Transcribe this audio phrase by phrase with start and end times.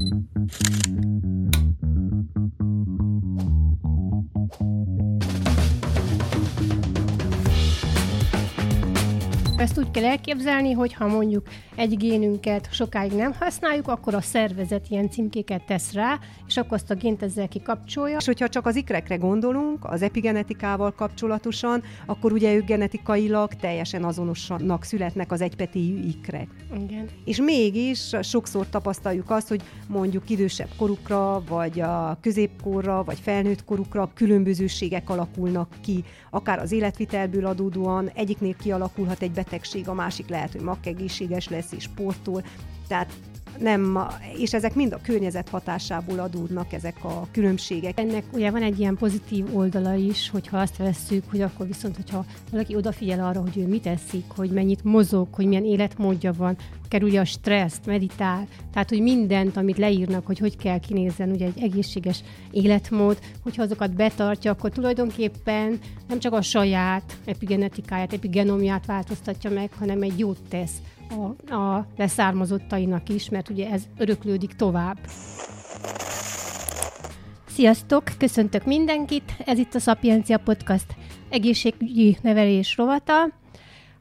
[0.00, 0.24] Thank
[1.82, 1.89] you.
[9.60, 14.86] Ezt úgy kell elképzelni, hogy ha mondjuk egy génünket sokáig nem használjuk, akkor a szervezet
[14.88, 18.16] ilyen címkéket tesz rá, és akkor azt a gént ezzel kikapcsolja.
[18.16, 24.84] És hogyha csak az ikrekre gondolunk, az epigenetikával kapcsolatosan, akkor ugye ők genetikailag teljesen azonosnak
[24.84, 26.48] születnek az egypetéjű ikrek.
[26.84, 27.08] Igen.
[27.24, 34.10] És mégis sokszor tapasztaljuk azt, hogy mondjuk idősebb korukra, vagy a középkorra, vagy felnőtt korukra
[34.14, 40.60] különbözőségek alakulnak ki, akár az életvitelből adódóan, egyiknél kialakulhat egy betegség, a másik lehet, hogy
[40.60, 42.44] makkegészséges lesz és sportol.
[42.88, 43.12] Tehát
[43.58, 43.98] nem,
[44.36, 47.98] és ezek mind a környezet hatásából adódnak ezek a különbségek.
[47.98, 52.24] Ennek ugye van egy ilyen pozitív oldala is, hogyha azt vesszük, hogy akkor viszont, hogyha
[52.50, 56.56] valaki odafigyel arra, hogy ő mit eszik, hogy mennyit mozog, hogy milyen életmódja van,
[56.88, 61.62] kerülje a stresszt, meditál, tehát hogy mindent, amit leírnak, hogy hogy kell kinézzen ugye egy
[61.62, 69.70] egészséges életmód, hogyha azokat betartja, akkor tulajdonképpen nem csak a saját epigenetikáját, epigenomját változtatja meg,
[69.78, 70.72] hanem egy jót tesz
[71.10, 74.98] a, a leszármazottainak is, mert ugye ez öröklődik tovább.
[77.46, 78.04] Sziasztok!
[78.18, 79.34] Köszöntök mindenkit!
[79.44, 80.86] Ez itt a Szapiencia Podcast
[81.28, 83.22] egészségügyi nevelés rovata.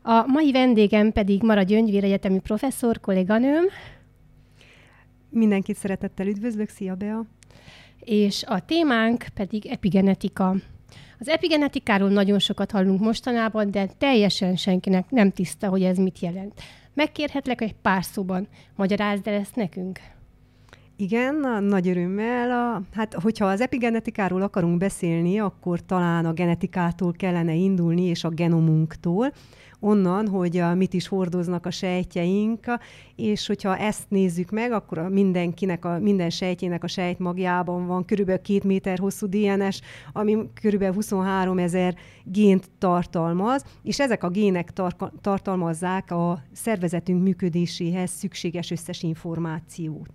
[0.02, 3.64] A mai vendégem pedig Mara Gyöngyvér Egyetemi professzor, kolléganőm.
[5.30, 7.26] Mindenkit szeretettel üdvözlök, szia Bea!
[8.00, 10.56] És a témánk pedig epigenetika.
[11.20, 16.54] Az epigenetikáról nagyon sokat hallunk mostanában, de teljesen senkinek nem tiszta, hogy ez mit jelent.
[17.00, 20.00] Megkérhetlek egy pár szóban, magyarázd el ezt nekünk?
[20.96, 22.52] Igen, nagy örömmel.
[22.52, 28.30] A, hát, hogyha az epigenetikáról akarunk beszélni, akkor talán a genetikától kellene indulni, és a
[28.30, 29.34] genomunktól
[29.80, 32.66] onnan, hogy a, mit is hordoznak a sejtjeink,
[33.16, 38.64] és hogyha ezt nézzük meg, akkor mindenkinek, a, minden sejtjének a sejtmagjában van körülbelül két
[38.64, 39.82] méter hosszú DNS,
[40.14, 48.10] ami körülbelül 23 ezer gént tartalmaz, és ezek a gének tar- tartalmazzák a szervezetünk működéséhez
[48.10, 50.10] szükséges összes információt.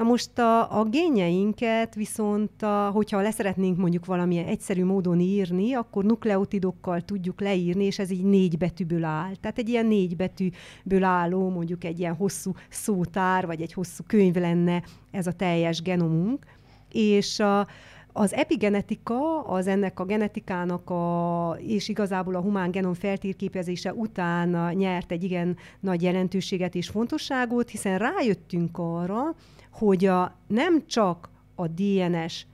[0.00, 6.04] Na most a, a génjeinket viszont, a, hogyha leszeretnénk mondjuk valamilyen egyszerű módon írni, akkor
[6.04, 9.34] nukleotidokkal tudjuk leírni, és ez így négy betűből áll.
[9.40, 14.34] Tehát egy ilyen négy betűből álló, mondjuk egy ilyen hosszú szótár, vagy egy hosszú könyv
[14.34, 16.44] lenne ez a teljes genomunk.
[16.92, 17.66] És a,
[18.20, 25.10] az epigenetika az ennek a genetikának, a, és igazából a humán genom feltérképezése után nyert
[25.10, 29.34] egy igen nagy jelentőséget és fontosságot, hiszen rájöttünk arra,
[29.72, 32.46] hogy a, nem csak a DNS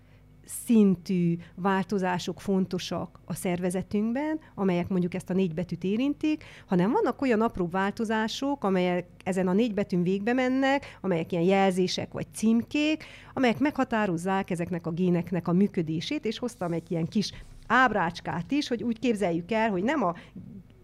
[0.47, 7.41] szintű változások fontosak a szervezetünkben, amelyek mondjuk ezt a négy betűt érintik, hanem vannak olyan
[7.41, 13.05] apró változások, amelyek ezen a négy betűn végbe mennek, amelyek ilyen jelzések vagy címkék,
[13.35, 17.33] amelyek meghatározzák ezeknek a géneknek a működését, és hoztam egy ilyen kis
[17.67, 20.15] ábrácskát is, hogy úgy képzeljük el, hogy nem a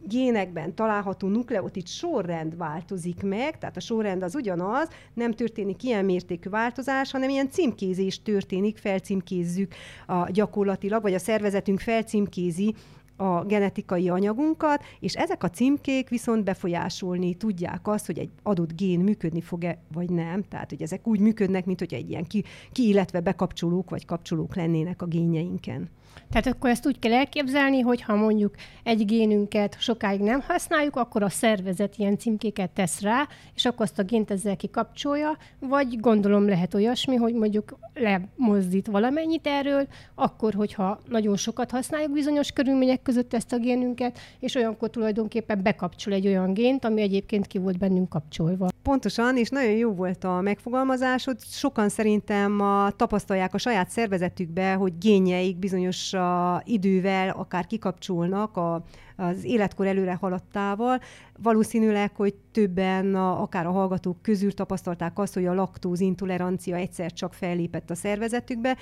[0.09, 6.51] génekben található nukleotid sorrend változik meg, tehát a sorrend az ugyanaz, nem történik ilyen mértékű
[6.51, 9.75] változás, hanem ilyen címkézés történik, felcímkézzük
[10.07, 12.75] a gyakorlatilag, vagy a szervezetünk felcímkézi
[13.17, 19.01] a genetikai anyagunkat, és ezek a címkék viszont befolyásolni tudják azt, hogy egy adott gén
[19.01, 20.43] működni fog-e, vagy nem.
[20.43, 24.55] Tehát, hogy ezek úgy működnek, mint hogy egy ilyen ki, ki illetve bekapcsolók, vagy kapcsolók
[24.55, 25.89] lennének a génjeinken.
[26.31, 31.23] Tehát akkor ezt úgy kell elképzelni, hogy ha mondjuk egy génünket sokáig nem használjuk, akkor
[31.23, 36.49] a szervezet ilyen címkéket tesz rá, és akkor azt a gént ezzel kikapcsolja, vagy gondolom
[36.49, 43.35] lehet olyasmi, hogy mondjuk lemozdít valamennyit erről, akkor, hogyha nagyon sokat használjuk bizonyos körülmények között
[43.35, 48.09] ezt a génünket, és olyankor tulajdonképpen bekapcsol egy olyan gént, ami egyébként ki volt bennünk
[48.09, 48.69] kapcsolva.
[48.83, 51.41] Pontosan, és nagyon jó volt a megfogalmazásod.
[51.41, 58.85] Sokan szerintem a, tapasztalják a saját szervezetükbe, hogy génjeik bizonyos a, idővel akár kikapcsolnak a,
[59.17, 61.01] az életkor előre haladtával.
[61.43, 67.13] Valószínűleg, hogy többen, a, akár a hallgatók közül tapasztalták azt, hogy a laktóz intolerancia egyszer
[67.13, 68.77] csak fellépett a szervezetükbe,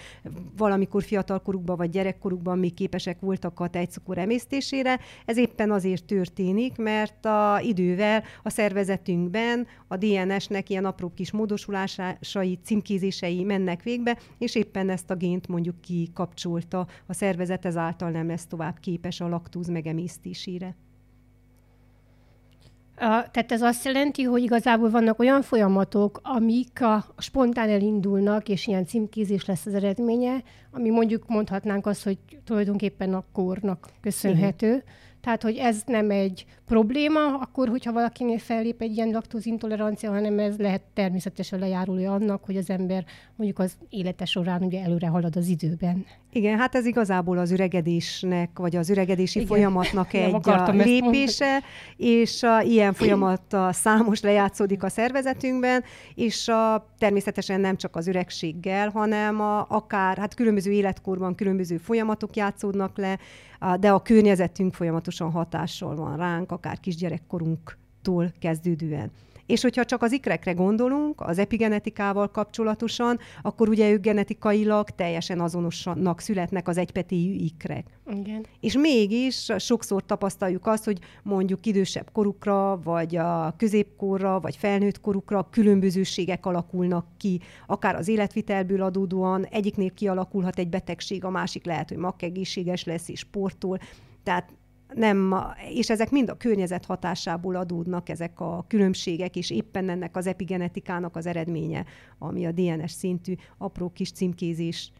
[0.56, 4.98] valamikor fiatalkorukban vagy gyerekkorukban még képesek voltak a tejcukor emésztésére.
[5.24, 12.58] Ez éppen azért történik, mert a idővel a szervezetünkben a DNS-nek ilyen apró kis módosulásai,
[12.64, 18.46] címkézései mennek végbe, és éppen ezt a gént mondjuk kikapcsolta a szervezet, ezáltal nem lesz
[18.46, 20.29] tovább képes a laktóz megemésztésére.
[22.96, 28.48] A, tehát ez azt jelenti, hogy igazából vannak olyan folyamatok, amik a, a spontán elindulnak,
[28.48, 34.66] és ilyen címkézés lesz az eredménye, ami mondjuk mondhatnánk azt, hogy tulajdonképpen a kornak köszönhető.
[34.66, 34.82] Igen.
[35.20, 40.56] Tehát, hogy ez nem egy probléma, akkor, hogyha valakinél fellép egy ilyen laktózintolerancia, hanem ez
[40.56, 43.04] lehet természetesen lejárulja annak, hogy az ember
[43.36, 46.04] mondjuk az élete során ugye előre halad az időben.
[46.32, 49.50] Igen, hát ez igazából az üregedésnek, vagy az üregedési Igen.
[49.50, 51.62] folyamatnak egy a lépése,
[51.96, 55.84] és a, ilyen folyamat a számos lejátszódik a szervezetünkben,
[56.14, 62.36] és a, természetesen nem csak az üregséggel, hanem a, akár hát különböző életkorban különböző folyamatok
[62.36, 63.18] játszódnak le,
[63.80, 69.10] de a környezetünk folyamatosan hatással van ránk, akár kisgyerekkorunktól kezdődően.
[69.50, 76.20] És hogyha csak az ikrekre gondolunk, az epigenetikával kapcsolatosan, akkor ugye ők genetikailag teljesen azonosnak
[76.20, 77.86] születnek az egypetéjű ikrek.
[78.12, 78.46] Igen.
[78.60, 85.48] És mégis sokszor tapasztaljuk azt, hogy mondjuk idősebb korukra, vagy a középkorra, vagy felnőtt korukra
[85.50, 91.98] különbözőségek alakulnak ki, akár az életvitelből adódóan, egyiknél kialakulhat egy betegség, a másik lehet, hogy
[91.98, 93.78] makkegészséges lesz és sportol.
[94.22, 94.52] Tehát
[94.94, 95.34] nem,
[95.68, 101.16] és ezek mind a környezet hatásából adódnak ezek a különbségek, és éppen ennek az epigenetikának
[101.16, 101.84] az eredménye,
[102.18, 104.92] ami a DNS szintű apró kis címkézés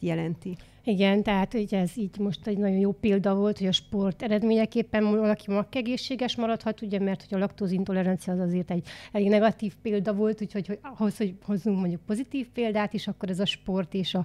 [0.00, 0.56] jelenti.
[0.84, 5.10] Igen, tehát ugye ez így most egy nagyon jó példa volt, hogy a sport eredményeképpen
[5.10, 10.40] valaki makkegészséges maradhat, ugye, mert hogy a laktózintolerancia az azért egy elég negatív példa volt,
[10.42, 14.24] úgyhogy hogy ahhoz, hogy hozzunk mondjuk pozitív példát is, akkor ez a sport és a,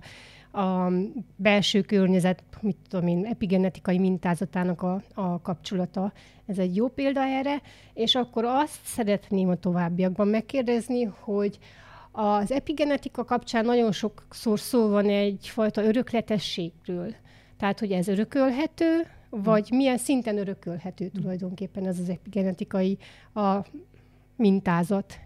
[0.55, 0.91] a
[1.35, 6.13] belső környezet, mit tudom én, epigenetikai mintázatának a, a kapcsolata.
[6.45, 7.61] Ez egy jó példa erre,
[7.93, 11.59] és akkor azt szeretném a továbbiakban megkérdezni, hogy
[12.11, 17.15] az epigenetika kapcsán nagyon sokszor szó van egyfajta örökletességről.
[17.57, 22.97] Tehát, hogy ez örökölhető, vagy milyen szinten örökölhető tulajdonképpen ez az epigenetikai
[23.33, 23.55] a
[24.35, 25.19] mintázat.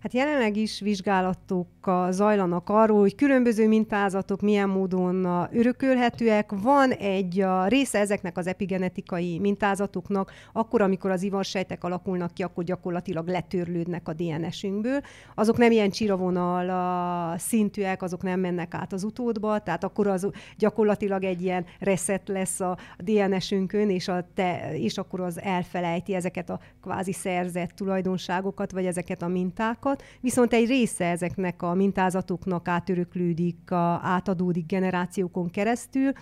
[0.00, 1.66] Hát jelenleg is vizsgálatok
[2.10, 6.50] zajlanak arról, hogy különböző mintázatok milyen módon örökölhetőek.
[6.62, 12.64] Van egy a része ezeknek az epigenetikai mintázatoknak, akkor, amikor az ivarsejtek alakulnak ki, akkor
[12.64, 15.00] gyakorlatilag letörlődnek a DNS-ünkből.
[15.34, 20.28] Azok nem ilyen csiravonal szintűek, azok nem mennek át az utódba, tehát akkor az
[20.58, 26.50] gyakorlatilag egy ilyen reset lesz a DNS-ünkön, és, a te, és akkor az elfelejti ezeket
[26.50, 33.70] a kvázi szerzett tulajdonságokat, vagy ezeket a mintákat, viszont egy része ezeknek a mintázatoknak átöröklődik,
[34.02, 36.12] átadódik generációkon keresztül,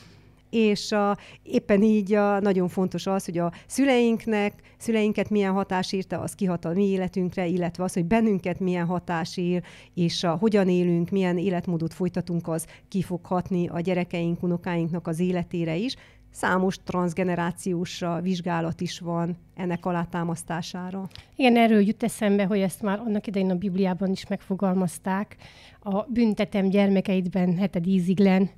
[0.55, 6.21] és a, éppen így a, nagyon fontos az, hogy a szüleinknek, szüleinket milyen hatás írta,
[6.21, 9.63] az kihat a mi életünkre, illetve az, hogy bennünket milyen hatás ír,
[9.95, 15.21] és a, hogyan élünk, milyen életmódot folytatunk, az ki fog hatni a gyerekeink, unokáinknak az
[15.21, 15.97] életére is
[16.35, 21.09] számos transgenerációs vizsgálat is van ennek alátámasztására.
[21.37, 25.37] Igen, erről jut eszembe, hogy ezt már annak idején a Bibliában is megfogalmazták.
[25.81, 28.51] A Büntetem gyermekeidben heted íziglen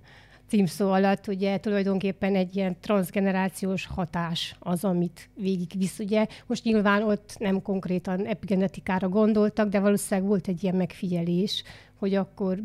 [0.49, 5.99] címszó alatt ugye tulajdonképpen egy ilyen transgenerációs hatás az, amit végigvisz.
[5.99, 11.62] Ugye most nyilván ott nem konkrétan epigenetikára gondoltak, de valószínűleg volt egy ilyen megfigyelés,
[11.99, 12.58] hogy akkor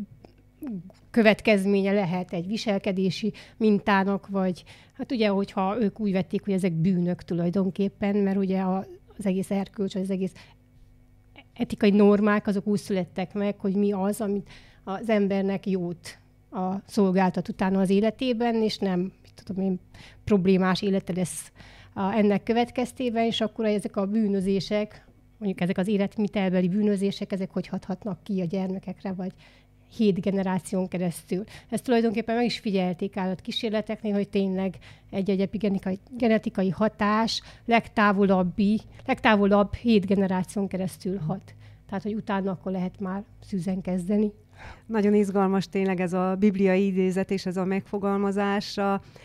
[1.12, 7.22] következménye lehet egy viselkedési mintának, vagy hát ugye, hogyha ők úgy vették, hogy ezek bűnök
[7.22, 8.86] tulajdonképpen, mert ugye a,
[9.18, 10.32] az egész erkölcs, az egész
[11.54, 14.48] etikai normák, azok úgy születtek meg, hogy mi az, amit
[14.84, 16.18] az embernek jót
[16.50, 19.80] a szolgáltat utána az életében, és nem, tudom én,
[20.24, 21.52] problémás élete lesz
[21.94, 25.06] ennek következtében, és akkor ezek a bűnözések,
[25.38, 29.32] mondjuk ezek az életmitelbeli bűnözések, ezek hogy hathatnak ki a gyermekekre, vagy
[29.96, 31.44] hét generáción keresztül.
[31.68, 34.78] Ezt tulajdonképpen meg is figyelték kísérleteknél, hogy tényleg
[35.10, 41.54] egy-egy epigenetikai genetikai hatás legtávolabbi, legtávolabb hét generáción keresztül hat.
[41.86, 44.32] Tehát, hogy utána akkor lehet már szűzen kezdeni.
[44.86, 48.78] Nagyon izgalmas tényleg ez a bibliai idézet és ez a megfogalmazás.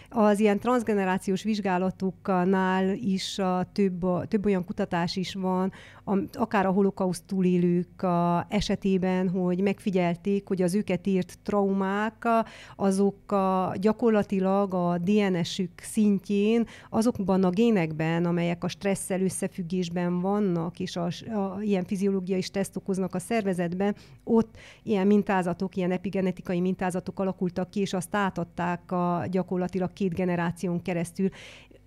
[0.09, 5.71] Az ilyen transgenerációs vizsgálatoknál is a több, a, több olyan kutatás is van,
[6.03, 12.27] a, akár a holokauszt túlélők a esetében, hogy megfigyelték, hogy az őket írt traumák,
[12.75, 20.95] azok a, gyakorlatilag a DNS-ük szintjén, azokban a génekben, amelyek a stresszel összefüggésben vannak, és
[20.95, 27.69] a, a, ilyen fiziológiai stressz okoznak a szervezetben, ott ilyen mintázatok, ilyen epigenetikai mintázatok alakultak
[27.69, 31.29] ki, és azt átadták a gyakorlatilag két generáción keresztül.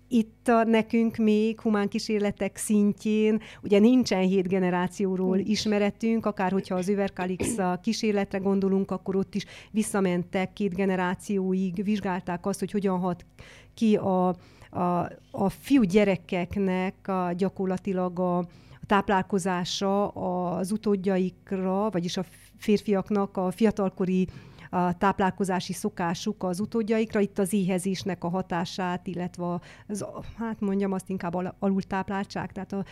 [0.07, 6.89] Itt a, nekünk még humán kísérletek szintjén, ugye nincsen hét generációról ismeretünk, akár hogyha az
[6.89, 13.25] Överkalix kísérletre gondolunk, akkor ott is visszamentek két generációig, vizsgálták azt, hogy hogyan hat
[13.73, 14.27] ki a,
[14.69, 18.45] a, a fiú gyerekeknek a, gyakorlatilag a, a
[18.91, 22.23] táplálkozása az utódjaikra, vagyis a
[22.57, 24.27] férfiaknak a fiatalkori
[24.69, 30.05] a táplálkozási szokásuk az utódjaikra, itt az éhezésnek a hatását, illetve az,
[30.37, 32.85] hát mondjam azt inkább alultápláltság, tehát a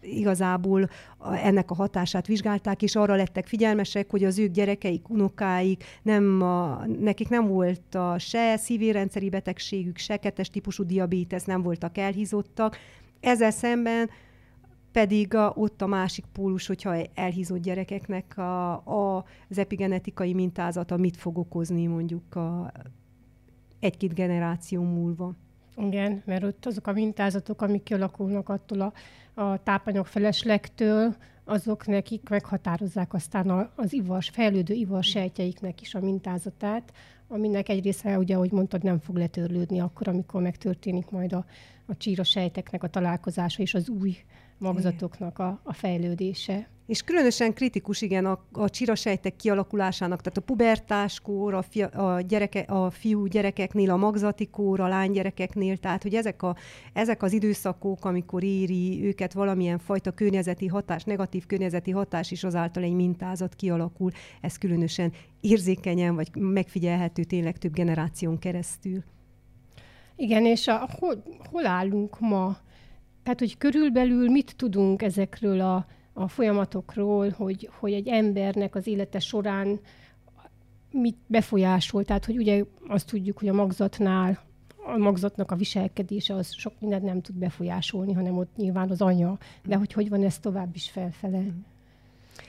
[0.00, 0.88] igazából
[1.42, 6.86] ennek a hatását vizsgálták, és arra lettek figyelmesek, hogy az ők gyerekeik, unokáik, nem a,
[7.00, 12.76] nekik nem volt a se szívérendszeri betegségük, se kettes típusú diabétesz, nem voltak elhízottak.
[13.20, 14.10] Ezzel szemben
[14.92, 21.16] pedig a, ott a másik pólus, hogyha elhízott gyerekeknek a, a, az epigenetikai mintázata mit
[21.16, 22.72] fog okozni mondjuk a,
[23.80, 25.34] egy-két generáció múlva.
[25.76, 28.92] Igen, mert ott azok a mintázatok, amik kialakulnak attól a,
[29.42, 36.00] a tápanyag feleslegtől, azok nekik meghatározzák aztán a, az ivas, fejlődő ivas sejtjeiknek is a
[36.00, 36.92] mintázatát,
[37.28, 41.44] aminek egy része, ugye, ahogy mondtad, nem fog letörlődni akkor, amikor megtörténik majd a,
[41.86, 44.16] a csíra sejteknek a találkozása és az új
[44.62, 46.70] magzatoknak a, a fejlődése.
[46.86, 52.60] És különösen kritikus, igen, a, a csirasejtek kialakulásának, tehát a pubertáskor, a, fia, a, gyereke,
[52.60, 56.56] a fiú gyerekeknél, a magzati kór, a lánygyerekeknél, tehát hogy ezek, a,
[56.92, 62.82] ezek az időszakok, amikor éri őket valamilyen fajta környezeti hatás, negatív környezeti hatás is azáltal
[62.82, 69.04] egy mintázat kialakul, ez különösen érzékenyen, vagy megfigyelhető tényleg több generáción keresztül.
[70.16, 72.56] Igen, és a, hol, hol állunk ma?
[73.22, 79.18] Tehát, hogy körülbelül mit tudunk ezekről a, a folyamatokról, hogy, hogy egy embernek az élete
[79.18, 79.80] során
[80.90, 82.04] mit befolyásol.
[82.04, 84.40] Tehát, hogy ugye azt tudjuk, hogy a magzatnál
[84.84, 89.38] a magzatnak a viselkedése az sok mindent nem tud befolyásolni, hanem ott nyilván az anya.
[89.64, 91.42] De hogy hogy van ez tovább is felfele?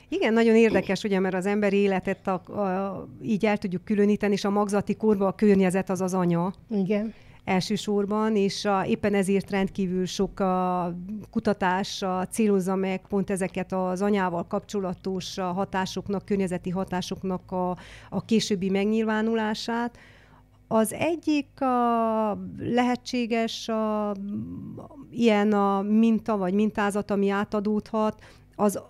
[0.08, 4.44] Igen, nagyon érdekes, ugye, mert az ember életet a, a, így el tudjuk különíteni, és
[4.44, 6.54] a magzati korban a környezet az az anya.
[6.70, 7.14] Igen
[7.46, 10.94] elsősorban, és a, éppen ezért rendkívül sok a
[11.32, 17.70] kutatás a célozza meg pont ezeket az anyával kapcsolatos hatásoknak, környezeti hatásoknak a,
[18.10, 19.98] a későbbi megnyilvánulását.
[20.68, 24.16] Az egyik a lehetséges a,
[25.12, 28.24] ilyen a minta vagy mintázat, ami átadódhat,
[28.56, 28.82] az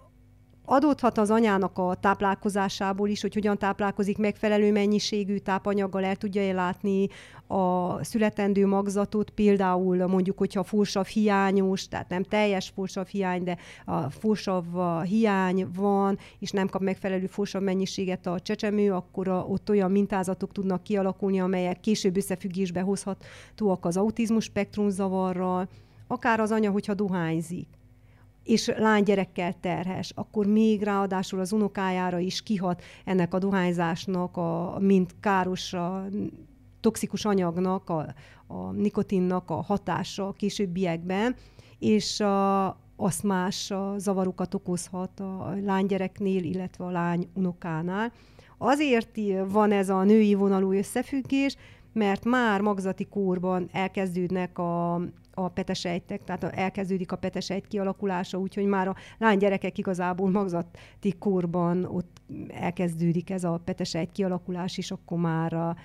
[0.65, 7.08] adódhat az anyának a táplálkozásából is, hogy hogyan táplálkozik megfelelő mennyiségű tápanyaggal, el tudja ellátni
[7.48, 14.10] a születendő magzatot, például mondjuk, hogyha fósav hiányos, tehát nem teljes fósav hiány, de a
[14.10, 14.63] fósav
[15.03, 20.51] hiány van, és nem kap megfelelő fósav mennyiséget a csecsemő, akkor a, ott olyan mintázatok
[20.51, 25.67] tudnak kialakulni, amelyek később összefüggésbe hozhatóak az autizmus spektrumzavarral,
[26.08, 27.67] akár az anya, hogyha dohányzik
[28.43, 35.15] és lánygyerekkel terhes, akkor még ráadásul az unokájára is kihat ennek a dohányzásnak, a, mint
[35.19, 36.05] káros a
[36.79, 38.13] toxikus anyagnak, a,
[38.47, 41.35] a nikotinnak a hatása a későbbiekben,
[41.79, 48.12] és a, azt más a zavarokat okozhat a lánygyereknél, illetve a lány unokánál.
[48.57, 51.55] Azért van ez a női vonalú összefüggés,
[51.93, 55.01] mert már magzati kórban elkezdődnek a,
[55.33, 62.21] a petesejtek, tehát elkezdődik a petesejt kialakulása, úgyhogy már a lánygyerekek igazából magzati korban ott
[62.47, 65.75] elkezdődik ez a petesejt kialakulás, és akkor már a,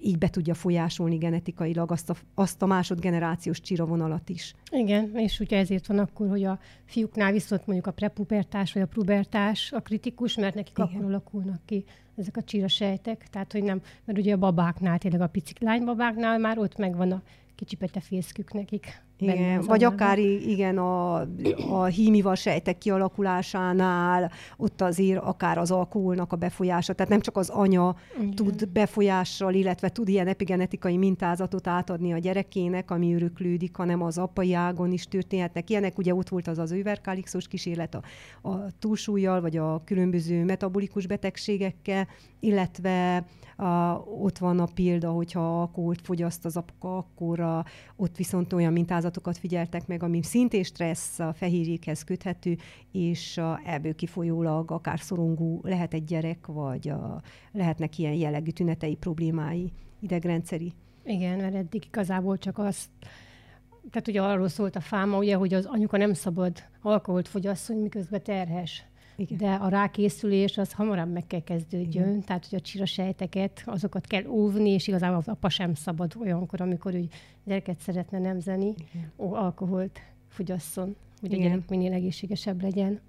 [0.00, 4.54] így be tudja folyásolni genetikailag azt a, azt a másodgenerációs csiravonalat is.
[4.70, 8.86] Igen, és ugye ezért van akkor, hogy a fiúknál viszont mondjuk a prepubertás vagy a
[8.86, 10.90] pubertás a kritikus, mert nekik Igen.
[10.90, 11.84] akkor alakulnak ki
[12.16, 16.58] ezek a csirasejtek, tehát hogy nem, mert ugye a babáknál, tényleg a pici lánybabáknál már
[16.58, 17.22] ott megvan a
[17.56, 19.05] kicsi petefészkük nekik.
[19.18, 21.20] Igen, vagy akár igen, a,
[21.68, 27.48] a hímival sejtek kialakulásánál, ott azért akár az alkoholnak a befolyása, tehát nem csak az
[27.48, 28.34] anya igen.
[28.34, 34.54] tud befolyással, illetve tud ilyen epigenetikai mintázatot átadni a gyerekének, ami öröklődik, hanem az apai
[34.54, 35.98] ágon is történhetnek ilyenek.
[35.98, 38.02] Ugye ott volt az az őverkálixos kísérlet a,
[38.48, 42.08] a túlsúlyjal, vagy a különböző metabolikus betegségekkel,
[42.40, 43.24] illetve
[43.56, 47.64] a, ott van a példa, hogyha alkoholt fogyaszt az apka, akkor a,
[47.96, 48.72] ott viszont olyan
[49.06, 52.56] mintázatokat figyeltek meg, ami szintén stressz a fehérjékhez köthető,
[52.92, 57.22] és ebből kifolyólag akár szorongó lehet egy gyerek, vagy a,
[57.52, 60.72] lehetnek ilyen jellegű tünetei, problémái, idegrendszeri.
[61.04, 62.88] Igen, mert eddig igazából csak azt
[63.90, 68.22] tehát ugye arról szólt a fáma, ugye, hogy az anyuka nem szabad alkoholt fogyasszony, miközben
[68.22, 68.84] terhes.
[69.16, 69.38] Igen.
[69.38, 72.24] De a rákészülés az hamarabb meg kell kezdődjön, Igen.
[72.24, 76.94] tehát hogy a csirasejteket, azokat kell óvni, és igazából az apa sem szabad olyankor, amikor
[76.94, 77.08] úgy
[77.44, 79.12] gyereket szeretne nemzeni, Igen.
[79.16, 81.44] ó, alkoholt fogyasszon, hogy Igen.
[81.44, 83.00] a gyerek minél egészségesebb legyen.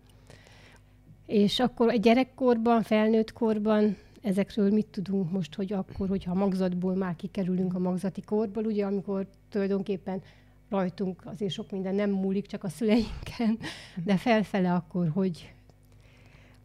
[1.26, 6.96] És akkor a gyerekkorban, felnőtt korban ezekről mit tudunk most, hogy akkor, hogyha a magzatból
[6.96, 10.22] már kikerülünk a magzati korból, ugye, amikor tulajdonképpen
[10.70, 13.58] rajtunk azért sok minden nem múlik, csak a szüleinken,
[14.04, 15.54] de felfele akkor, hogy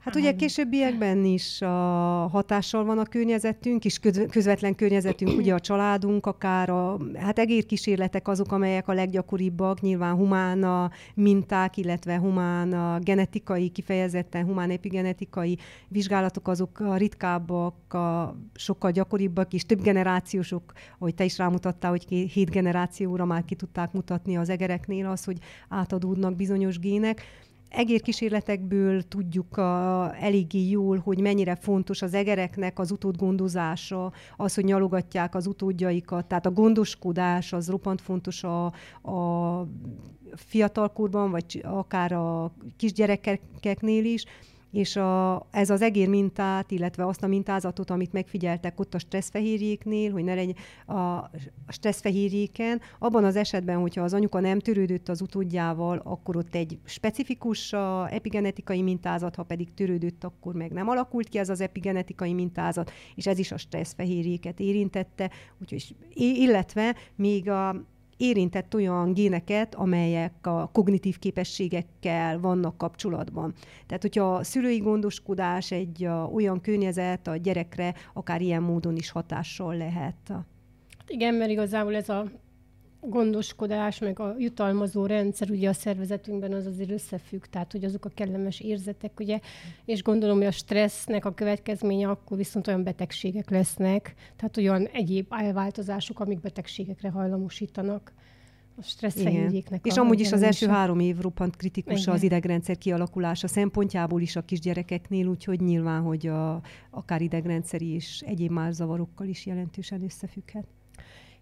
[0.04, 1.66] Hát ugye későbbiekben is a
[2.32, 3.98] hatással van a környezetünk, és
[4.30, 10.62] közvetlen környezetünk, ugye a családunk, akár a, hát egérkísérletek azok, amelyek a leggyakoribbak, nyilván humán
[10.62, 18.90] a minták, illetve humán a genetikai, kifejezetten humán epigenetikai vizsgálatok azok a ritkábbak, a sokkal
[18.90, 24.36] gyakoribbak, és több generációsok, ahogy te is rámutattál, hogy hét generációra már ki tudták mutatni
[24.36, 27.22] az egereknél az, hogy átadódnak bizonyos gének
[27.72, 35.34] egérkísérletekből tudjuk a, eléggé jól, hogy mennyire fontos az egereknek az utódgondozása, az, hogy nyalogatják
[35.34, 38.64] az utódjaikat, tehát a gondoskodás az roppant fontos a,
[39.10, 39.66] a
[40.34, 44.24] fiatalkorban, vagy akár a kisgyerekeknél is,
[44.72, 50.12] és a, ez az egér mintát, illetve azt a mintázatot, amit megfigyeltek ott a stresszfehérjéknél,
[50.12, 51.30] hogy ne legyen a
[51.68, 57.72] stresszfehérjéken, abban az esetben, hogyha az anyuka nem törődött az utódjával, akkor ott egy specifikus
[58.08, 63.26] epigenetikai mintázat, ha pedig törődött, akkor meg nem alakult ki ez az epigenetikai mintázat, és
[63.26, 67.90] ez is a stresszfehérjéket érintette, úgyhogy, illetve még a
[68.22, 73.54] érintett olyan géneket, amelyek a kognitív képességekkel vannak kapcsolatban.
[73.86, 79.76] Tehát, hogyha a szülői gondoskodás egy olyan környezet a gyerekre, akár ilyen módon is hatással
[79.76, 80.32] lehet.
[81.06, 82.24] Igen, mert igazából ez a
[83.06, 88.10] gondoskodás, meg a jutalmazó rendszer ugye a szervezetünkben az azért összefügg, tehát hogy azok a
[88.14, 89.40] kellemes érzetek, ugye,
[89.84, 95.26] és gondolom, hogy a stressznek a következménye akkor viszont olyan betegségek lesznek, tehát olyan egyéb
[95.30, 98.12] elváltozások, amik betegségekre hajlamosítanak
[98.76, 99.86] a stresszfehérjéknek.
[99.86, 102.14] És amúgy is az első három év roppant kritikus Igen.
[102.14, 108.50] az idegrendszer kialakulása szempontjából is a kisgyerekeknél, úgyhogy nyilván, hogy a, akár idegrendszeri és egyéb
[108.50, 110.66] más zavarokkal is jelentősen összefügghet.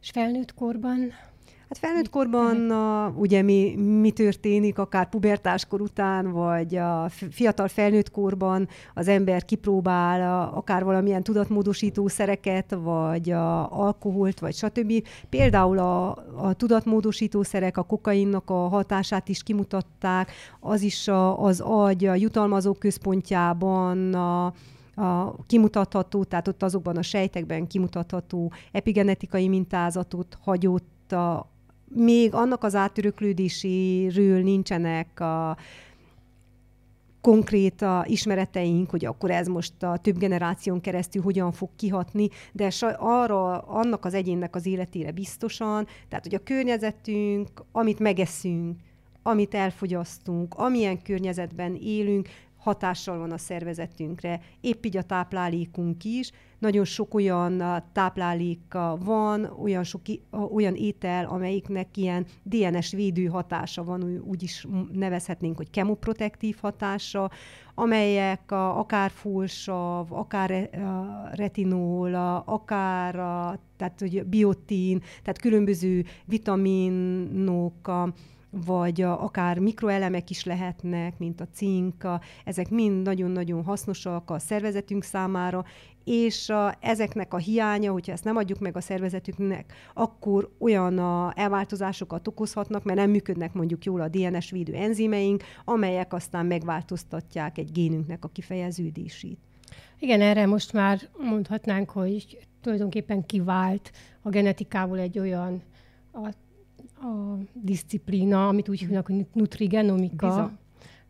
[0.00, 1.12] És felnőtt korban
[1.70, 8.10] Hát felnőtt korban a, ugye mi, mi történik, akár pubertáskor után, vagy a fiatal felnőtt
[8.10, 14.92] korban az ember kipróbál a, akár valamilyen tudatmódosító szereket, vagy a alkoholt, vagy stb.
[15.28, 21.60] Például a, a tudatmódosító szerek a kokainnak a hatását is kimutatták, az is a, az
[21.60, 24.52] agy a jutalmazó központjában a,
[25.00, 31.50] a kimutatható, tehát ott azokban a sejtekben kimutatható epigenetikai mintázatot hagyott a,
[31.88, 35.56] még annak az átöröklődéséről nincsenek a
[37.20, 42.72] konkrét a ismereteink, hogy akkor ez most a több generáción keresztül hogyan fog kihatni, de
[42.98, 48.78] arra, annak az egyénnek az életére biztosan, tehát hogy a környezetünk, amit megeszünk,
[49.22, 52.28] amit elfogyasztunk, amilyen környezetben élünk,
[52.60, 56.30] hatással van a szervezetünkre, épp így a táplálékunk is.
[56.58, 60.00] Nagyon sok olyan tápláléka van, olyan sok
[60.52, 67.30] olyan étel, amelyiknek ilyen DNS védő hatása van, úgy is nevezhetnénk, hogy kemoprotektív hatása,
[67.74, 70.70] amelyek akár fulsav, akár
[71.32, 72.14] retinol,
[72.46, 73.14] akár
[73.76, 77.90] tehát hogy biotin, tehát különböző vitaminok,
[78.50, 85.02] vagy a, akár mikroelemek is lehetnek, mint a cinka, ezek mind nagyon-nagyon hasznosak a szervezetünk
[85.02, 85.64] számára,
[86.04, 91.32] és a, ezeknek a hiánya, hogyha ezt nem adjuk meg a szervezetünknek, akkor olyan a
[91.36, 97.72] elváltozásokat okozhatnak, mert nem működnek mondjuk jól a DNS védő enzimeink, amelyek aztán megváltoztatják egy
[97.72, 99.38] génünknek a kifejeződését.
[99.98, 103.90] Igen, erre most már mondhatnánk, hogy tulajdonképpen kivált
[104.22, 105.62] a genetikából egy olyan
[106.12, 106.28] a
[107.00, 110.26] a disziplína, amit úgy hívnak, hogy nutrigenomika.
[110.26, 110.50] Bizony.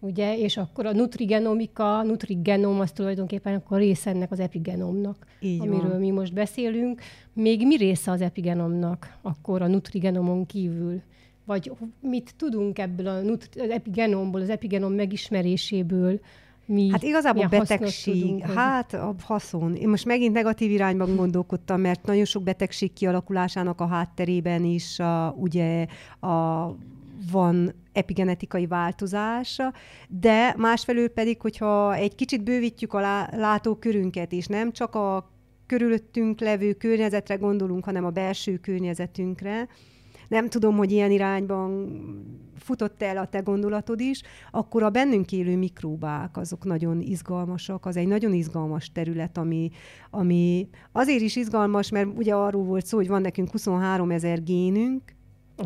[0.02, 5.88] Ugye, és akkor a nutrigenomika, nutrigenom az tulajdonképpen akkor része ennek az epigenomnak, Így amiről
[5.90, 5.98] van.
[6.00, 7.00] mi most beszélünk.
[7.32, 11.00] Még mi része az epigenomnak akkor a nutrigenomon kívül?
[11.44, 16.20] Vagy mit tudunk ebből a nutri- az epigenomból, az epigenom megismeréséből,
[16.70, 19.74] mi Hát igazából betegség, hát a haszon.
[19.74, 25.34] Én most megint negatív irányban gondolkodtam, mert nagyon sok betegség kialakulásának a hátterében is a,
[25.38, 25.86] ugye
[26.20, 26.66] a,
[27.32, 29.72] van epigenetikai változása,
[30.08, 35.30] de másfelől pedig, hogyha egy kicsit bővítjük a látókörünket, és nem csak a
[35.66, 39.68] körülöttünk levő környezetre gondolunk, hanem a belső környezetünkre,
[40.30, 41.88] nem tudom, hogy ilyen irányban
[42.56, 47.96] futott el a te gondolatod is, akkor a bennünk élő mikróbák azok nagyon izgalmasak, az
[47.96, 49.70] egy nagyon izgalmas terület, ami,
[50.10, 55.02] ami azért is izgalmas, mert ugye arról volt szó, hogy van nekünk 23 ezer génünk,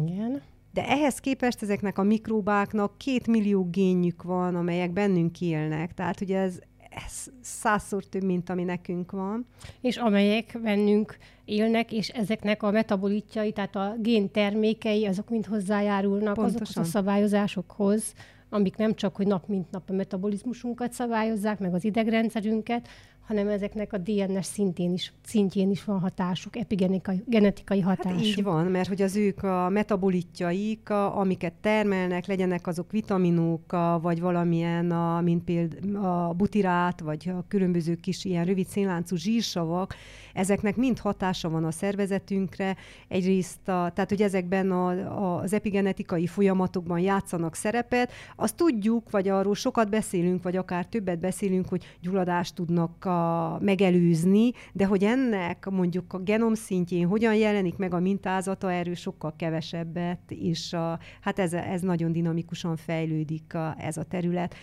[0.07, 0.43] igen.
[0.73, 5.95] De ehhez képest ezeknek a mikróbáknak két millió génjük van, amelyek bennünk élnek.
[5.95, 6.59] Tehát ugye ez,
[7.07, 9.47] ez százszor több, mint ami nekünk van.
[9.81, 16.35] És amelyek bennünk élnek, és ezeknek a metabolitjai, tehát a gén termékei, azok mind hozzájárulnak
[16.35, 16.55] Pontosan.
[16.55, 18.15] azokhoz a szabályozásokhoz,
[18.49, 22.89] amik nem csak, hogy nap mint nap a metabolizmusunkat szabályozzák, meg az idegrendszerünket,
[23.27, 28.19] hanem ezeknek a DNS szintén is, szintjén is van hatásuk, epigenetikai genetikai hatásuk.
[28.19, 33.73] Hát így van, mert hogy az ők a metabolitjaik, a, amiket termelnek, legyenek azok vitaminok,
[33.73, 39.17] a, vagy valamilyen, a, mint például a butirát, vagy a különböző kis ilyen rövid szénláncú
[39.17, 39.95] zsírsavak,
[40.35, 42.77] ezeknek mind hatása van a szervezetünkre.
[43.09, 49.29] Egyrészt, a, tehát hogy ezekben a, a, az epigenetikai folyamatokban játszanak szerepet, azt tudjuk, vagy
[49.29, 55.67] arról sokat beszélünk, vagy akár többet beszélünk, hogy gyulladást tudnak a, megelőzni, de hogy ennek
[55.71, 61.39] mondjuk a genom szintjén hogyan jelenik meg a mintázata, erről sokkal kevesebbet, és a, hát
[61.39, 64.55] ez, ez nagyon dinamikusan fejlődik a, ez a terület.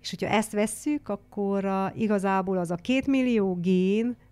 [0.00, 3.58] És hogyha ezt vesszük, akkor a, igazából az a két millió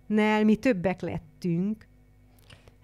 [0.08, 1.86] génnel mi többek lettünk.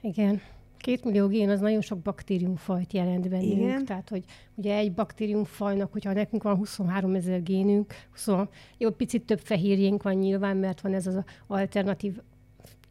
[0.00, 0.40] Igen.
[0.76, 3.60] Két millió gén az nagyon sok baktériumfajt jelent bennünk.
[3.60, 3.84] Igen.
[3.84, 7.94] Tehát, hogy ugye egy baktériumfajnak, hogyha nekünk van 23 ezer génünk,
[8.26, 8.46] 20,
[8.78, 12.20] jó, picit több fehérjénk van nyilván, mert van ez az alternatív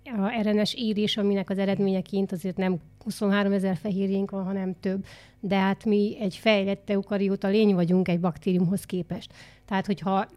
[0.04, 5.06] a RNS írés, aminek az eredményeként azért nem 23 ezer fehérjénk van, hanem több.
[5.40, 9.34] De hát mi egy fejlett eukarióta lény vagyunk egy baktériumhoz képest.
[9.66, 10.28] Tehát, hogyha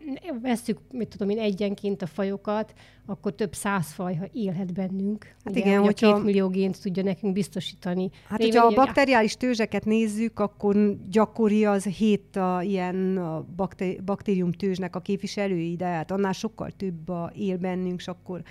[0.43, 2.73] vesszük, mit tudom én, egyenként a fajokat,
[3.07, 5.25] akkor több száz faj élhet bennünk.
[5.45, 6.15] Hát Ugye, igen, hogyha...
[6.15, 8.11] két millió gént tudja nekünk biztosítani.
[8.29, 13.47] Hát, Révény, hogyha a bakteriális tőzseket nézzük, akkor gyakori az hét a, ilyen a
[14.05, 18.43] baktérium tőzsnek a képviselői, de hát annál sokkal több a él bennünk, és akkor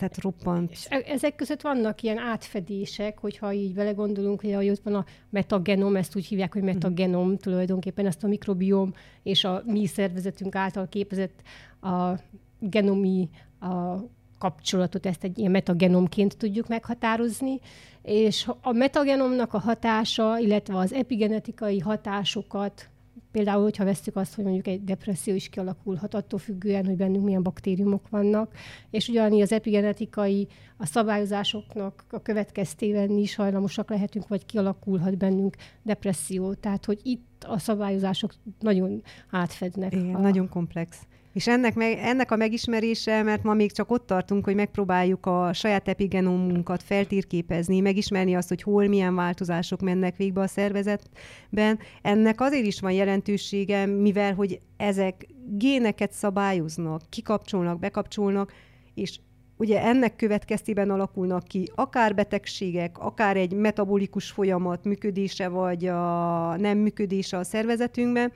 [0.00, 0.70] tehát roppant.
[0.70, 5.04] És e- ezek között vannak ilyen átfedések, hogyha így vele gondolunk, hogy ott van a
[5.30, 7.34] metagenom, ezt úgy hívják, hogy metagenom, mm.
[7.34, 11.42] tulajdonképpen ezt a mikrobiom és a mi szervezetünk által képezett
[11.80, 12.12] a
[12.58, 13.28] genomi
[13.60, 13.96] a
[14.38, 17.60] kapcsolatot, ezt egy ilyen metagenomként tudjuk meghatározni,
[18.02, 22.89] és a metagenomnak a hatása, illetve az epigenetikai hatásokat
[23.32, 27.42] Például, hogyha veszük azt, hogy mondjuk egy depresszió is kialakulhat attól függően, hogy bennünk milyen
[27.42, 28.54] baktériumok vannak,
[28.90, 36.54] és ugyanígy az epigenetikai, a szabályozásoknak a következtében is hajlamosak lehetünk, vagy kialakulhat bennünk depresszió.
[36.54, 39.92] Tehát, hogy itt a szabályozások nagyon átfednek.
[39.92, 40.18] Igen, a...
[40.18, 40.98] nagyon komplex.
[41.32, 45.52] És ennek, meg, ennek a megismerése, mert ma még csak ott tartunk, hogy megpróbáljuk a
[45.52, 51.78] saját epigenomunkat feltérképezni, megismerni azt, hogy hol milyen változások mennek végbe a szervezetben.
[52.02, 58.52] Ennek azért is van jelentősége, mivel hogy ezek géneket szabályoznak, kikapcsolnak, bekapcsolnak,
[58.94, 59.20] és
[59.56, 66.78] ugye ennek következtében alakulnak ki akár betegségek, akár egy metabolikus folyamat működése, vagy a nem
[66.78, 68.32] működése a szervezetünkben,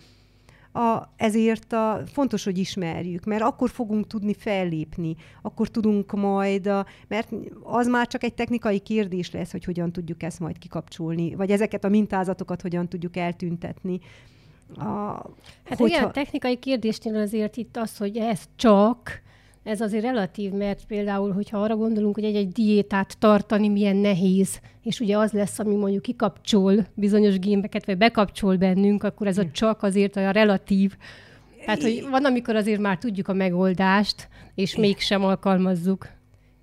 [0.74, 6.87] a, ezért a, fontos, hogy ismerjük, mert akkor fogunk tudni fellépni, akkor tudunk majd, a,
[7.08, 7.28] mert
[7.62, 11.84] az már csak egy technikai kérdés lesz, hogy hogyan tudjuk ezt majd kikapcsolni, vagy ezeket
[11.84, 14.00] a mintázatokat hogyan tudjuk eltüntetni.
[14.76, 14.84] A,
[15.64, 15.87] hát hogyha...
[15.87, 19.22] igen, technikai kérdésnél azért itt az, hogy ez csak,
[19.64, 25.00] ez azért relatív, mert például, hogyha arra gondolunk, hogy egy-egy diétát tartani milyen nehéz, és
[25.00, 29.83] ugye az lesz, ami mondjuk kikapcsol bizonyos gémbeket, vagy bekapcsol bennünk, akkor ez a csak
[29.83, 30.96] azért olyan relatív.
[31.64, 36.09] Tehát, hogy van, amikor azért már tudjuk a megoldást, és mégsem alkalmazzuk.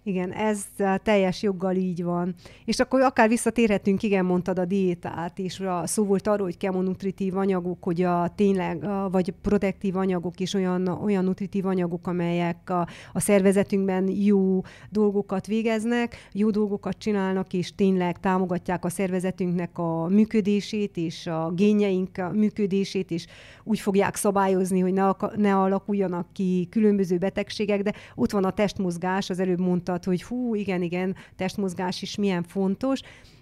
[0.03, 0.65] Igen, ez
[1.03, 2.35] teljes joggal így van.
[2.65, 7.37] És akkor akár visszatérhetünk, igen, mondtad a diétát, és a szó volt arról, hogy kemonutritív
[7.37, 12.87] anyagok, hogy a tényleg, a, vagy protektív anyagok is olyan, olyan nutritív anyagok, amelyek a,
[13.13, 20.97] a szervezetünkben jó dolgokat végeznek, jó dolgokat csinálnak, és tényleg támogatják a szervezetünknek a működését,
[20.97, 23.25] és a génjeink működését, és
[23.63, 29.29] úgy fogják szabályozni, hogy ne, ne alakuljanak ki különböző betegségek, de ott van a testmozgás,
[29.29, 33.01] az előbb mondta, mondtad, hogy hú, igen, igen, testmozgás is milyen fontos,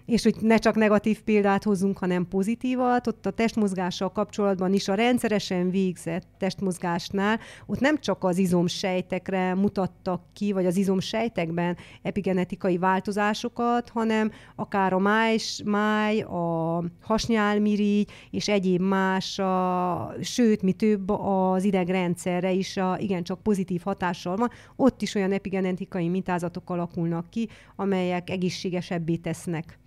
[0.09, 4.93] és hogy ne csak negatív példát hozzunk, hanem pozitívat, ott a testmozgással kapcsolatban is a
[4.93, 13.89] rendszeresen végzett testmozgásnál, ott nem csak az izomsejtekre mutattak ki, vagy az izomsejtekben epigenetikai változásokat,
[13.89, 21.63] hanem akár a máj, máj a hasnyálmirigy és egyéb más, a, sőt, mi több az
[21.63, 24.49] idegrendszerre is a, igencsak pozitív hatással van.
[24.75, 29.79] Ott is olyan epigenetikai mintázatok alakulnak ki, amelyek egészségesebbé tesznek.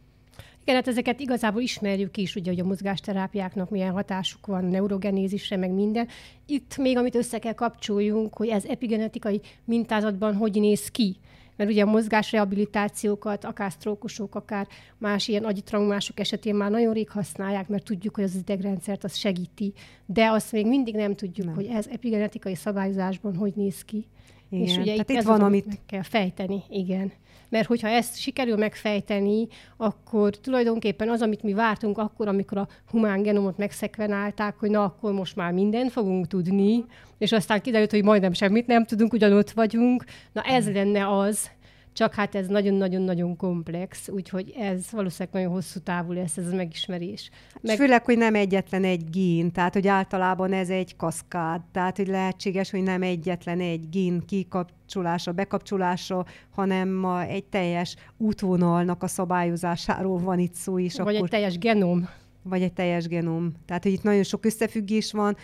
[0.63, 5.71] Igen, hát ezeket igazából ismerjük is, ugye, hogy a mozgásterápiáknak milyen hatásuk van, neurogenézisre, meg
[5.71, 6.09] minden.
[6.47, 11.17] Itt még, amit össze kell kapcsoljunk, hogy ez epigenetikai mintázatban hogy néz ki.
[11.57, 14.67] Mert ugye a mozgásrehabilitációkat, akár sztrókosok, akár
[14.99, 19.17] más ilyen agyi traumások esetén már nagyon rég használják, mert tudjuk, hogy az idegrendszert az
[19.17, 19.73] segíti.
[20.07, 21.55] De azt még mindig nem tudjuk, nem.
[21.55, 24.07] hogy ez epigenetikai szabályozásban hogy néz ki.
[24.53, 24.67] Igen.
[24.67, 25.67] És ugye Tehát itt, itt van, az, amit...
[25.67, 27.13] meg kell fejteni, igen.
[27.49, 33.23] Mert hogyha ezt sikerül megfejteni, akkor tulajdonképpen az, amit mi vártunk akkor, amikor a humán
[33.23, 36.85] genomot megszekvenálták, hogy na, akkor most már mindent fogunk tudni,
[37.19, 40.05] és aztán kiderült, hogy majdnem semmit nem tudunk, ugyanott vagyunk.
[40.33, 41.51] Na ez lenne az,
[41.93, 47.31] csak hát ez nagyon-nagyon-nagyon komplex, úgyhogy ez valószínűleg nagyon hosszú távú lesz ez a megismerés.
[47.61, 47.73] Meg...
[47.73, 52.07] És főleg, hogy nem egyetlen egy gén, tehát hogy általában ez egy kaszkád, tehát hogy
[52.07, 60.39] lehetséges, hogy nem egyetlen egy gén kikapcsolása, bekapcsolása, hanem egy teljes útvonalnak a szabályozásáról van
[60.39, 60.97] itt szó is.
[60.97, 61.27] Vagy akkor...
[61.27, 62.09] egy teljes genom
[62.43, 63.53] vagy egy teljes genom.
[63.65, 65.37] Tehát, hogy itt nagyon sok összefüggés van.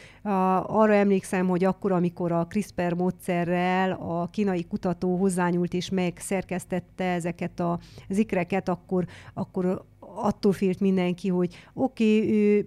[0.63, 7.61] Arra emlékszem, hogy akkor, amikor a CRISPR módszerrel a kínai kutató hozzányúlt és megszerkesztette ezeket
[7.61, 12.67] a zikreket, akkor, akkor attól félt mindenki, hogy oké, okay, ő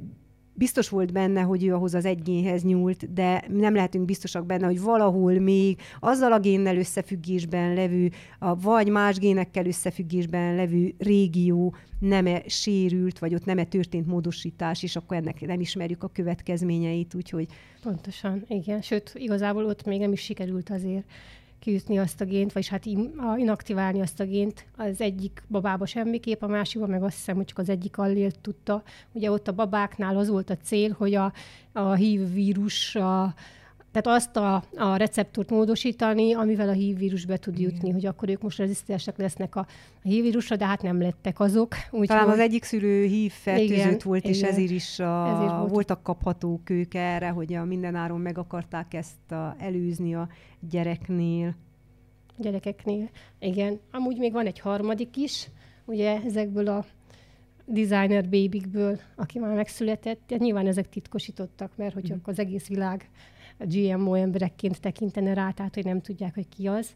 [0.61, 4.65] biztos volt benne, hogy ő ahhoz az egy génhez nyúlt, de nem lehetünk biztosak benne,
[4.65, 11.75] hogy valahol még azzal a génnel összefüggésben levő, a, vagy más génekkel összefüggésben levő régió
[11.99, 17.47] nem-e sérült, vagy ott nem-e történt módosítás, és akkor ennek nem ismerjük a következményeit, úgyhogy...
[17.81, 18.81] Pontosan, igen.
[18.81, 21.05] Sőt, igazából ott még nem is sikerült azért
[21.61, 22.85] kiütni azt a gént, vagy hát
[23.37, 27.57] inaktiválni azt a gént az egyik babába semmiképp, a másikban meg azt hiszem, hogy csak
[27.57, 28.83] az egyik allélt tudta.
[29.11, 31.33] Ugye ott a babáknál az volt a cél, hogy a,
[31.71, 33.33] a HIV vírus a,
[33.91, 37.93] tehát azt a, a receptort módosítani, amivel a HIV vírus be tud jutni, Igen.
[37.93, 39.59] hogy akkor ők most rezisztensek lesznek a,
[40.03, 41.75] a HIV vírusra, de hát nem lettek azok.
[41.91, 42.33] Úgy Talán hogy...
[42.33, 44.35] az egyik szülő HIV fertőzött volt, Igen.
[44.35, 45.69] és ezért is a, ezért volt.
[45.69, 50.29] voltak kaphatók ők erre, hogy a mindenáron meg akarták ezt a, előzni a
[50.69, 51.55] gyereknél.
[52.37, 53.79] Gyerekeknél, igen.
[53.91, 55.47] Amúgy még van egy harmadik is,
[55.85, 56.85] ugye ezekből a
[57.65, 62.17] designer babykből, aki már megszületett, nyilván ezek titkosítottak, mert hogy mm.
[62.23, 63.09] az egész világ
[63.65, 66.95] GMO emberekként tekintene rá, tehát hogy nem tudják, hogy ki az.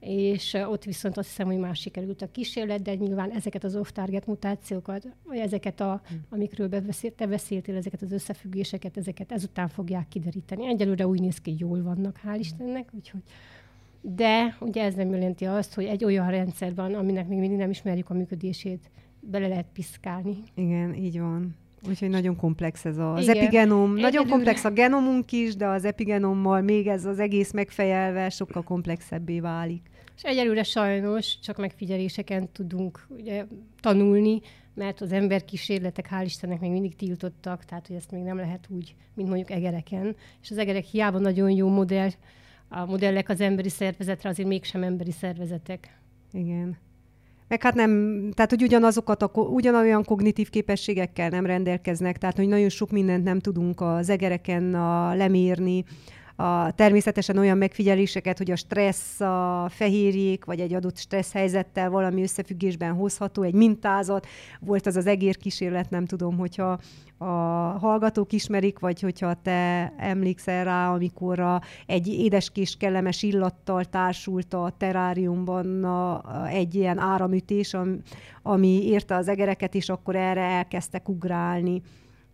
[0.00, 4.26] És ott viszont azt hiszem, hogy más sikerült a kísérlet, de nyilván ezeket az off-target
[4.26, 6.24] mutációkat, vagy ezeket, a, hmm.
[6.30, 10.66] amikről beszélt, te beszéltél, ezeket az összefüggéseket, ezeket ezután fogják kideríteni.
[10.66, 13.22] Egyelőre úgy néz ki, jól vannak, hál' Istennek, úgyhogy
[14.14, 17.70] de ugye ez nem jelenti azt, hogy egy olyan rendszer van, aminek még mindig nem
[17.70, 18.90] ismerjük a működését,
[19.20, 20.36] bele lehet piszkálni.
[20.54, 21.56] Igen, így van.
[21.88, 23.82] Úgyhogy nagyon komplex ez a, az epigenom.
[23.82, 24.02] Egyelőre.
[24.02, 29.40] Nagyon komplex a genomunk is, de az epigenommal még ez az egész megfejelve sokkal komplexebbé
[29.40, 29.82] válik.
[30.16, 33.44] És egyelőre sajnos csak megfigyeléseken tudunk ugye,
[33.80, 34.40] tanulni,
[34.74, 38.94] mert az emberkísérletek hál' Istennek még mindig tiltottak, tehát hogy ezt még nem lehet úgy,
[39.14, 40.16] mint mondjuk egereken.
[40.42, 42.10] És az egerek hiába nagyon jó modell,
[42.68, 45.98] a modellek az emberi szervezetre, azért mégsem emberi szervezetek.
[46.32, 46.78] Igen.
[47.48, 47.90] Meg hát nem,
[48.34, 53.40] tehát hogy ugyanazokat, a, ugyanolyan kognitív képességekkel nem rendelkeznek, tehát hogy nagyon sok mindent nem
[53.40, 55.84] tudunk az egereken a, lemérni,
[56.36, 62.22] a, természetesen olyan megfigyeléseket, hogy a stressz, a fehérjék, vagy egy adott stressz helyzettel valami
[62.22, 64.26] összefüggésben hozható, egy mintázat.
[64.60, 66.78] Volt az az egér kísérlet, nem tudom, hogyha
[67.18, 67.24] a
[67.78, 74.74] hallgatók ismerik, vagy hogyha te emlékszel rá, amikor a, egy édeskés kellemes illattal társult a
[74.78, 77.96] teráriumban a, a, egy ilyen áramütés, ami,
[78.42, 81.82] ami érte az egereket, és akkor erre elkezdtek ugrálni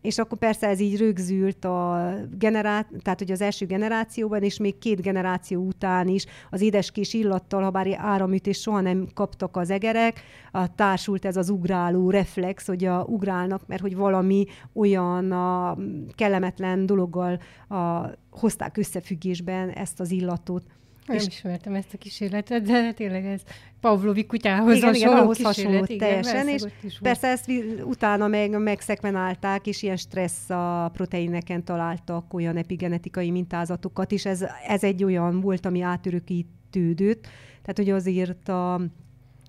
[0.02, 2.86] és akkor persze ez így rögzült a generá...
[3.02, 7.70] tehát hogy az első generációban, és még két generáció után is az édeskés illattal, ha
[7.70, 10.20] bár áramütés soha nem kaptak az egerek,
[10.52, 15.76] a társult ez az ugráló reflex, hogy a, ugrálnak, mert hogy valami olyan a,
[16.14, 17.38] kellemetlen dologgal
[17.68, 20.62] a, hozták összefüggésben ezt az illatot.
[21.06, 23.42] Nem és ismertem ezt a kísérletet, de tényleg ez
[23.80, 26.64] Pavlovi kutyához igen, hasonló igen, ahhoz hasonló teljesen, és
[27.00, 27.50] persze ezt
[27.84, 34.84] utána meg megszekvenálták, és ilyen stressz a proteineken találtak olyan epigenetikai mintázatokat, és ez, ez
[34.84, 37.22] egy olyan volt, ami átörökítődött,
[37.62, 38.80] tehát hogy azért a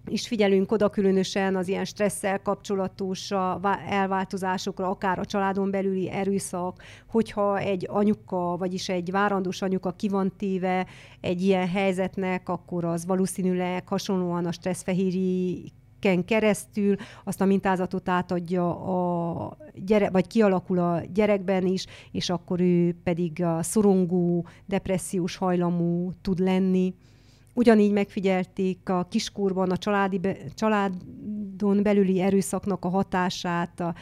[0.07, 3.31] is figyelünk oda különösen az ilyen stresszel kapcsolatos
[3.89, 10.33] elváltozásokra, akár a családon belüli erőszak, hogyha egy anyuka, vagyis egy várandós anyuka ki van
[10.37, 10.85] téve
[11.21, 19.57] egy ilyen helyzetnek, akkor az valószínűleg hasonlóan a stresszfehérjéken keresztül azt a mintázatot átadja a
[19.73, 26.39] gyere, vagy kialakul a gyerekben is, és akkor ő pedig a szorongó, depressziós hajlamú tud
[26.39, 26.93] lenni.
[27.53, 33.95] Ugyanígy megfigyelték a kiskorban a családi be, családon belüli erőszaknak a hatását a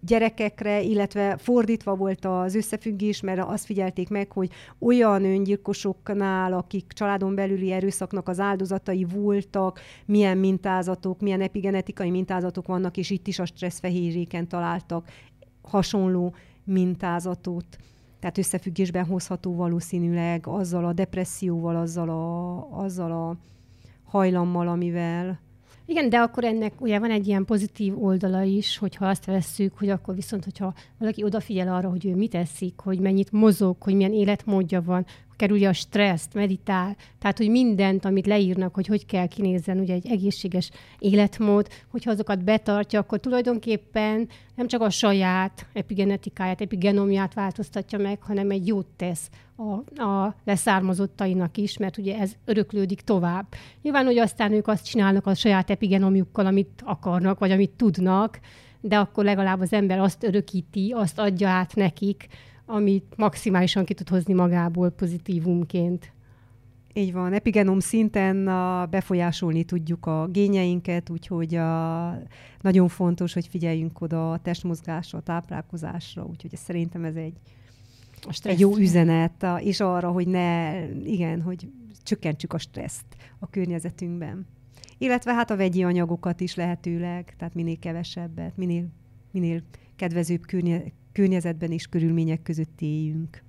[0.00, 7.34] gyerekekre, illetve fordítva volt az összefüggés, mert azt figyelték meg, hogy olyan öngyilkosoknál, akik családon
[7.34, 13.44] belüli erőszaknak az áldozatai voltak, milyen mintázatok, milyen epigenetikai mintázatok vannak, és itt is a
[13.44, 15.08] stresszfehérjéken találtak
[15.62, 17.66] hasonló mintázatot.
[18.22, 23.36] Tehát összefüggésben hozható valószínűleg azzal a depresszióval, azzal a, azzal a
[24.04, 25.40] hajlammal, amivel
[25.86, 29.88] igen, de akkor ennek ugye van egy ilyen pozitív oldala is, hogyha azt vesszük, hogy
[29.88, 34.12] akkor viszont, hogyha valaki odafigyel arra, hogy ő mit eszik, hogy mennyit mozog, hogy milyen
[34.12, 35.06] életmódja van,
[35.42, 40.06] kerülje a stresszt, meditál, tehát hogy mindent, amit leírnak, hogy hogy kell kinézzen ugye egy
[40.06, 48.22] egészséges életmód, hogyha azokat betartja, akkor tulajdonképpen nem csak a saját epigenetikáját, epigenomját változtatja meg,
[48.22, 53.46] hanem egy jót tesz a, a leszármazottainak is, mert ugye ez öröklődik tovább.
[53.82, 58.40] Nyilván, hogy aztán ők azt csinálnak a saját epigenomjukkal, amit akarnak, vagy amit tudnak,
[58.80, 62.28] de akkor legalább az ember azt örökíti, azt adja át nekik,
[62.72, 66.12] amit maximálisan ki tud hozni magából pozitívumként.
[66.94, 72.08] Így van, epigenom szinten a, befolyásolni tudjuk a gényeinket, úgyhogy a,
[72.60, 77.36] nagyon fontos, hogy figyeljünk oda a testmozgásra, a táplálkozásra, úgyhogy szerintem ez egy,
[78.42, 81.68] egy jó üzenet, a, és arra, hogy ne, igen, hogy
[82.02, 83.06] csökkentsük a stresszt
[83.38, 84.46] a környezetünkben.
[84.98, 88.86] Illetve hát a vegyi anyagokat is lehetőleg, tehát minél kevesebbet, minél,
[89.30, 89.62] minél
[89.96, 90.82] kedvezőbb környe,
[91.12, 93.42] környezetben és körülmények között éljünk.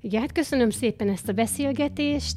[0.00, 2.36] Igen, hát köszönöm szépen ezt a beszélgetést.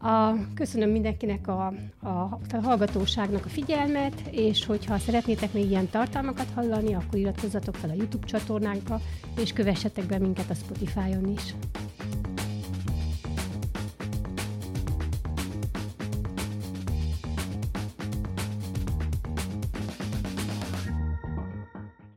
[0.00, 1.66] A, köszönöm mindenkinek a,
[2.00, 7.90] a, a hallgatóságnak a figyelmet, és hogyha szeretnétek még ilyen tartalmakat hallani, akkor iratkozzatok fel
[7.90, 9.00] a YouTube csatornánkra,
[9.40, 11.54] és kövessetek be minket a Spotify-on is.